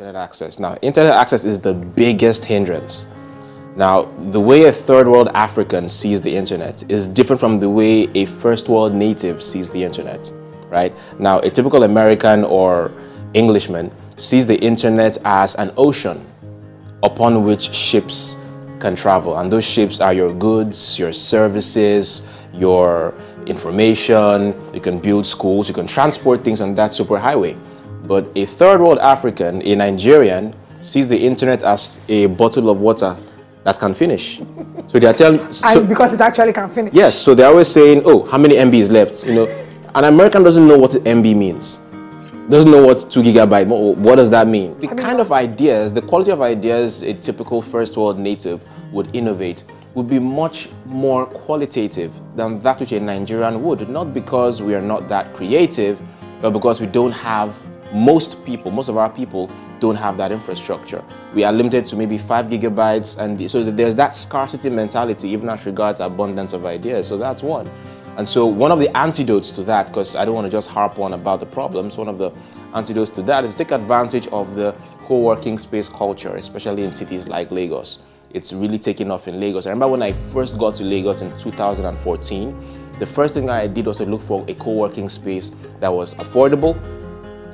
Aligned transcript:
internet 0.00 0.22
access. 0.22 0.58
Now, 0.58 0.76
internet 0.80 1.12
access 1.12 1.44
is 1.44 1.60
the 1.60 1.74
biggest 1.74 2.46
hindrance. 2.46 3.06
Now, 3.76 4.04
the 4.30 4.40
way 4.40 4.64
a 4.64 4.72
third 4.72 5.06
world 5.06 5.28
African 5.34 5.90
sees 5.90 6.22
the 6.22 6.34
internet 6.34 6.90
is 6.90 7.06
different 7.06 7.38
from 7.38 7.58
the 7.58 7.68
way 7.68 8.08
a 8.14 8.24
first 8.24 8.70
world 8.70 8.94
native 8.94 9.42
sees 9.42 9.68
the 9.68 9.82
internet, 9.82 10.32
right? 10.70 10.92
Now, 11.18 11.40
a 11.40 11.50
typical 11.50 11.82
American 11.82 12.44
or 12.44 12.90
Englishman 13.34 13.92
sees 14.16 14.46
the 14.46 14.56
internet 14.64 15.18
as 15.26 15.54
an 15.56 15.70
ocean 15.76 16.24
upon 17.02 17.44
which 17.44 17.74
ships 17.74 18.38
can 18.78 18.96
travel. 18.96 19.36
And 19.38 19.52
those 19.52 19.68
ships 19.68 20.00
are 20.00 20.14
your 20.14 20.32
goods, 20.32 20.98
your 20.98 21.12
services, 21.12 22.26
your 22.54 23.12
information. 23.44 24.54
You 24.72 24.80
can 24.80 24.98
build 24.98 25.26
schools, 25.26 25.68
you 25.68 25.74
can 25.74 25.86
transport 25.86 26.42
things 26.42 26.62
on 26.62 26.74
that 26.76 26.92
superhighway. 26.92 27.58
But 28.10 28.26
a 28.34 28.44
third 28.44 28.80
world 28.80 28.98
African, 28.98 29.62
a 29.62 29.76
Nigerian, 29.76 30.52
sees 30.82 31.06
the 31.06 31.16
internet 31.16 31.62
as 31.62 32.00
a 32.08 32.26
bottle 32.26 32.68
of 32.68 32.80
water 32.80 33.16
that 33.62 33.78
can 33.78 33.94
finish. 33.94 34.38
So 34.88 34.98
they 34.98 35.06
are 35.06 35.12
telling. 35.12 35.52
So, 35.52 35.86
because 35.86 36.14
it 36.14 36.20
actually 36.20 36.52
can 36.52 36.68
finish. 36.68 36.92
yes, 36.92 37.14
so 37.16 37.36
they're 37.36 37.46
always 37.46 37.68
saying, 37.68 38.02
"Oh, 38.04 38.24
how 38.28 38.36
many 38.36 38.56
MB 38.56 38.74
is 38.74 38.90
left?" 38.90 39.24
You 39.28 39.34
know, 39.36 39.64
an 39.94 40.06
American 40.06 40.42
doesn't 40.42 40.66
know 40.66 40.76
what 40.76 40.90
MB 40.90 41.36
means. 41.36 41.78
Doesn't 42.48 42.72
know 42.72 42.84
what 42.84 42.98
two 43.08 43.22
gigabyte. 43.22 43.68
What, 43.68 43.96
what 43.98 44.16
does 44.16 44.30
that 44.30 44.48
mean? 44.48 44.76
The 44.80 44.88
kind 44.88 45.20
of 45.20 45.30
ideas, 45.30 45.94
the 45.94 46.02
quality 46.02 46.32
of 46.32 46.40
ideas 46.40 47.02
a 47.02 47.14
typical 47.14 47.62
first 47.62 47.96
world 47.96 48.18
native 48.18 48.66
would 48.92 49.14
innovate 49.14 49.62
would 49.94 50.08
be 50.08 50.18
much 50.18 50.68
more 50.84 51.26
qualitative 51.26 52.10
than 52.34 52.60
that 52.62 52.80
which 52.80 52.90
a 52.90 52.98
Nigerian 52.98 53.62
would. 53.62 53.88
Not 53.88 54.12
because 54.12 54.60
we 54.60 54.74
are 54.74 54.82
not 54.82 55.08
that 55.08 55.32
creative, 55.32 56.02
but 56.42 56.50
because 56.50 56.80
we 56.80 56.88
don't 56.88 57.12
have 57.12 57.54
most 57.92 58.44
people, 58.44 58.70
most 58.70 58.88
of 58.88 58.96
our 58.96 59.10
people 59.10 59.50
don't 59.78 59.96
have 59.96 60.16
that 60.16 60.32
infrastructure. 60.32 61.02
We 61.34 61.44
are 61.44 61.52
limited 61.52 61.84
to 61.86 61.96
maybe 61.96 62.18
five 62.18 62.46
gigabytes, 62.46 63.18
and 63.18 63.50
so 63.50 63.64
there's 63.64 63.96
that 63.96 64.14
scarcity 64.14 64.70
mentality, 64.70 65.28
even 65.28 65.48
as 65.48 65.66
regards 65.66 66.00
abundance 66.00 66.52
of 66.52 66.64
ideas. 66.66 67.08
So 67.08 67.16
that's 67.16 67.42
one. 67.42 67.68
And 68.16 68.28
so 68.28 68.44
one 68.44 68.70
of 68.70 68.80
the 68.80 68.94
antidotes 68.96 69.52
to 69.52 69.62
that, 69.64 69.86
because 69.86 70.16
I 70.16 70.24
don't 70.24 70.34
want 70.34 70.44
to 70.44 70.50
just 70.50 70.68
harp 70.68 70.98
on 70.98 71.14
about 71.14 71.40
the 71.40 71.46
problems, 71.46 71.96
one 71.96 72.08
of 72.08 72.18
the 72.18 72.32
antidotes 72.74 73.10
to 73.12 73.22
that 73.22 73.44
is 73.44 73.54
take 73.54 73.70
advantage 73.70 74.26
of 74.28 74.54
the 74.56 74.74
co-working 75.04 75.56
space 75.58 75.88
culture, 75.88 76.34
especially 76.36 76.84
in 76.84 76.92
cities 76.92 77.28
like 77.28 77.50
Lagos. 77.50 78.00
It's 78.32 78.52
really 78.52 78.78
taking 78.78 79.10
off 79.10 79.26
in 79.26 79.40
Lagos. 79.40 79.66
I 79.66 79.70
remember 79.70 79.88
when 79.88 80.02
I 80.02 80.12
first 80.12 80.58
got 80.58 80.74
to 80.76 80.84
Lagos 80.84 81.22
in 81.22 81.36
2014, 81.36 82.56
the 82.98 83.06
first 83.06 83.34
thing 83.34 83.48
I 83.48 83.66
did 83.66 83.86
was 83.86 83.96
to 83.98 84.04
look 84.04 84.20
for 84.20 84.44
a 84.46 84.54
co-working 84.54 85.08
space 85.08 85.52
that 85.78 85.88
was 85.88 86.14
affordable, 86.16 86.78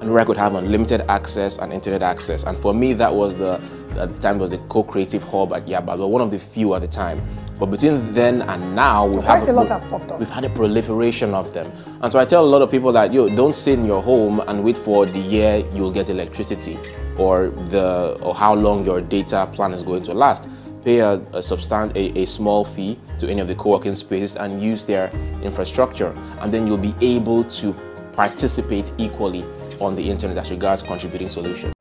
and 0.00 0.10
where 0.10 0.20
I 0.20 0.24
could 0.24 0.36
have 0.36 0.54
unlimited 0.54 1.02
access 1.08 1.58
and 1.58 1.72
internet 1.72 2.02
access. 2.02 2.44
And 2.44 2.56
for 2.56 2.72
me, 2.72 2.92
that 2.94 3.12
was 3.12 3.36
the 3.36 3.60
at 3.98 4.14
the 4.14 4.20
time 4.20 4.38
was 4.38 4.52
the 4.52 4.58
Co-Creation 4.68 5.20
Hub 5.20 5.52
at 5.52 5.66
Yaba, 5.66 5.98
but 5.98 6.08
one 6.08 6.22
of 6.22 6.30
the 6.30 6.38
few 6.38 6.74
at 6.74 6.82
the 6.82 6.88
time. 6.88 7.20
But 7.58 7.66
between 7.66 8.12
then 8.12 8.42
and 8.42 8.76
now, 8.76 9.06
we've 9.06 9.24
Quite 9.24 9.40
had 9.40 9.48
a 9.48 9.52
lot 9.52 9.68
have 9.68 9.88
popped 9.88 10.12
up. 10.12 10.20
We've 10.20 10.30
had 10.30 10.44
a 10.44 10.50
proliferation 10.50 11.34
of 11.34 11.52
them, 11.52 11.72
and 12.02 12.12
so 12.12 12.20
I 12.20 12.24
tell 12.24 12.44
a 12.44 12.46
lot 12.46 12.62
of 12.62 12.70
people 12.70 12.92
that 12.92 13.12
yo, 13.12 13.28
don't 13.28 13.54
sit 13.54 13.78
in 13.78 13.84
your 13.84 14.00
home 14.00 14.40
and 14.46 14.62
wait 14.62 14.78
for 14.78 15.06
the 15.06 15.18
year 15.18 15.64
you'll 15.74 15.90
get 15.90 16.08
electricity, 16.10 16.78
or 17.16 17.48
the 17.48 18.16
or 18.22 18.34
how 18.34 18.54
long 18.54 18.84
your 18.84 19.00
data 19.00 19.48
plan 19.52 19.72
is 19.72 19.82
going 19.82 20.04
to 20.04 20.14
last. 20.14 20.48
Pay 20.84 21.00
a, 21.00 21.14
a 21.14 21.40
substan- 21.40 21.90
a, 21.96 22.20
a 22.20 22.24
small 22.24 22.64
fee 22.64 23.00
to 23.18 23.28
any 23.28 23.40
of 23.40 23.48
the 23.48 23.54
co-working 23.56 23.94
spaces 23.94 24.36
and 24.36 24.62
use 24.62 24.84
their 24.84 25.10
infrastructure, 25.42 26.16
and 26.40 26.54
then 26.54 26.68
you'll 26.68 26.78
be 26.78 26.94
able 27.00 27.42
to 27.42 27.74
participate 28.18 28.90
equally 28.98 29.44
on 29.80 29.94
the 29.94 30.10
internet 30.10 30.36
as 30.38 30.50
regards 30.50 30.82
contributing 30.82 31.28
solutions. 31.28 31.77